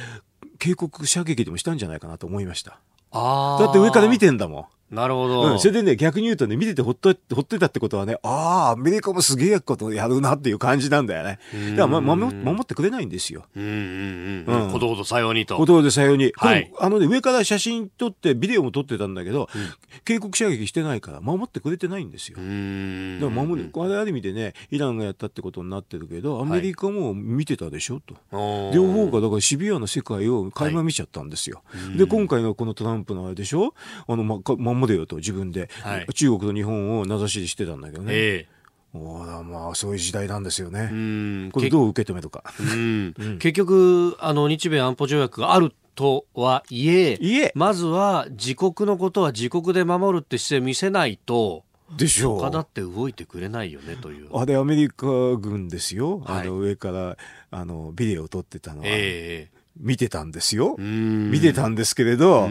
[0.58, 2.78] 警告射撃でもしたんじゃないかなと思いました。
[3.12, 4.64] だって上から見てんだもん。
[4.90, 5.58] なるほど、うん。
[5.60, 11.38] それでね、逆に言うとね、見ててほっと、ほっといたってことはね、ああ、アメリカもすげえことやるなっていう感じなんだよね。
[11.76, 13.44] だから、ま、守守ってくれないんですよ。
[13.54, 14.70] うんうんうん。
[14.72, 15.56] ことほどさようにと。
[15.56, 16.32] ことほどさように。
[16.36, 16.72] はい。
[16.78, 22.38] あのね、上から写真撮って、ビデオも撮ってたんだけど、うん、警告射撃してないから、守ってくれてないんですよ。
[22.38, 23.20] うん。
[23.20, 28.14] だから守る、あれある意味でね、イランがやったってことになってるけど、アメリカも見てたでしょ、と。
[28.36, 31.62] はい、両方が、だからシビアな世界を垣間見ちゃったんですよ。
[31.66, 33.74] はい、で、今回のこのトランプのあれでしょ？
[34.08, 34.40] あの、ま、
[34.80, 35.60] 守れよと、自分で。
[35.66, 38.12] で、はい、中国と日本を名指ししてたんだけどね。
[38.14, 38.60] えー
[38.92, 40.88] おまあそういう時代なんですよね。
[40.90, 42.42] うんこれどう受け止めるか。
[42.58, 51.62] うん、 結局あの日米安保条約があるとはいえいえまずは自国のことは自国で守るって姿勢見せないと。
[51.96, 52.40] でしょう。
[52.40, 54.28] 他だって動いてくれないよねという。
[54.36, 55.06] あれアメリカ
[55.36, 56.20] 軍ですよ。
[56.20, 57.16] はい、あの上から
[57.52, 60.76] あのビデオを撮ってたのは、えー、見てたんですよ。
[60.78, 62.48] 見てたんですけれど、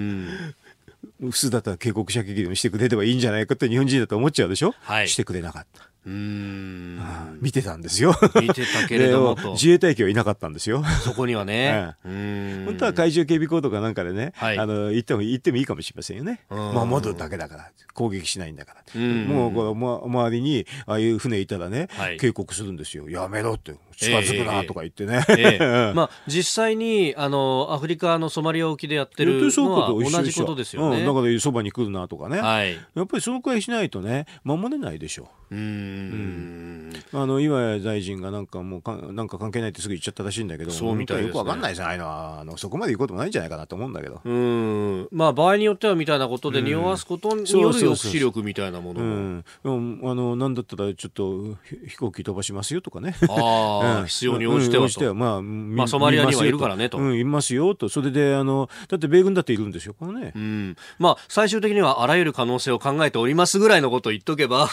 [1.19, 5.89] 普通だったら警告射撃でもしてくれればいいんじゃないかって日本人だと思っちゃうでしょ、はい、してくれなかった。
[6.05, 8.13] うん見てたんですよ。
[8.41, 10.83] 見てたけれども 自衛隊機はいなかったんですよ。
[11.03, 11.95] そこにはね。
[12.05, 16.41] うん、本当は海上警備行動かなんかでね、はい、あの行っても行ってもいいかもしれませんよね。
[16.49, 19.01] 守るだけだから攻撃しないんだから。
[19.01, 23.09] もうこの、ま、周りにああいう船いたらね、はい、警告するんですよ。
[23.09, 25.25] やめろって近づくなとか言ってね。
[25.29, 30.99] えーえー、 まあ実際にあのアフリカのソマリア沖でやってるのは同じことですよね。
[30.99, 32.39] うん、だからそばに来るなとかね。
[32.39, 35.29] はい、やっぱりそのくらいしないとね守れないでしょ。
[35.51, 35.55] う。
[35.55, 36.93] うん。
[37.13, 44.21] あの岩谷大臣がなんかもうかなんか関係ないってすぐ言っちゃったらしいんだけどそうみたい、ね、よくわかんないじゃないのあのそこまで言うこともないんじゃないかなと思うんだけど。
[44.23, 45.07] うん。
[45.11, 49.05] まあ場合によってはみたいなことで匂わすことによる抑止力みたいなものも、
[49.63, 53.15] うん、あのなんだったらちょっと飛行機飛ばしますよとかね。
[53.23, 53.25] あ
[53.97, 56.97] あ、うん、必要に応じてはと、うん、まあ、まあソマリアにはいるからねと。
[56.97, 57.89] うんいますよと。
[57.89, 64.69] それであのだって米軍だっているんですよこのね、うん、まあ最終的にはあらゆる可能性を考えておりますぐらいのことを言っとけば。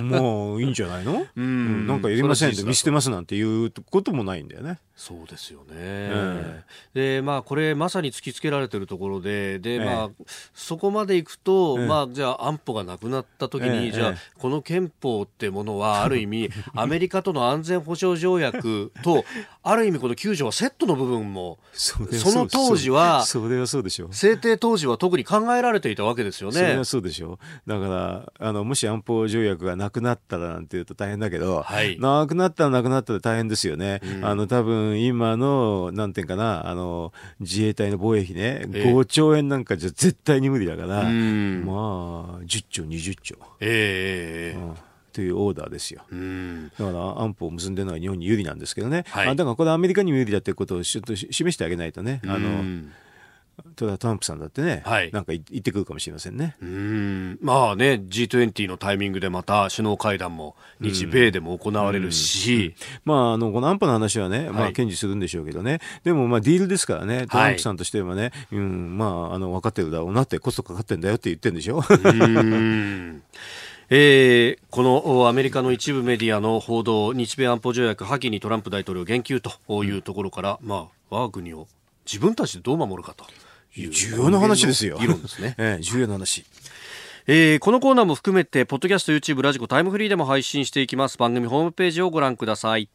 [0.00, 1.26] もういいんじゃないの？
[1.36, 4.78] うん、なんかやりませんって見捨てますなんていうこともないんだよね。
[4.96, 5.66] そうですよね。
[5.74, 10.10] えー、で、まあ、これまさに突きつけられてるところで、で、まあ、
[10.54, 18.55] そこまでいくと、まあ、じゃあ安保がなくなった時に、じゃあ、この憲法ってものは、ある意味、 アメリカとの安全保障条約
[19.02, 19.24] と、
[19.62, 24.14] ある意味この9条はセットの部分も、その当時は、それはそうでしょう。
[24.14, 26.56] 制定当時は特に考えられていたわけですよね。
[26.56, 27.70] それはそうでしょう。
[27.70, 34.00] だから、あの、もし安保条約がなくなったらなんていうと大変だけど、はい、なくなったらなくなったら大変ですよね。
[34.04, 41.06] うん、あの、多分、今の、なんていうかな、あの、自衛隊の防衛費ね、えー、5兆円なんかじゃ絶対に無理だから、まあ、
[42.42, 43.36] 10兆、20兆。
[43.60, 44.74] ええー、うん
[45.16, 46.02] というオーダーですよ。
[46.78, 52.62] だから安保を結んでるのは日本に有利なんですけどね、はい、だからこれアメリカにも有利だということをちょっと示してあげないとね、あの
[53.76, 56.54] ただトランプさんだってね、はい、なんか言ってくるかもしれませんね。
[56.60, 57.38] うん。
[57.40, 62.74] まあね、G20 のタイミングでまた首脳会談も日米でも行われるし、
[63.06, 71.82] まあ、あの、この安保の話はね、まあ、堅持するんでしょうけどね、でも、まあ、ディールですからね、トランプさんとしてはね、はい、うん、まあ、あの、分かってるだろうなって、コストかかってんだよって言ってるんでしょ。
[71.88, 73.22] うん
[73.88, 81.68] えー、このアメリカの一部メディアの報道、日米安保条約破棄にトランプ大統領言及というところから、まあ、我が国を
[82.04, 83.24] 自分たちでどう守るかと。
[83.76, 84.98] 重要な話ですよ。
[84.98, 85.54] 議論ですね。
[85.58, 86.44] ええ、重要な話。
[87.28, 91.18] えー、このコーナーも含めて、ポッドキャスト、YouTube、ラジコ、タイムフリーでも配信していきます。
[91.18, 92.88] 番組ホームページをご覧ください。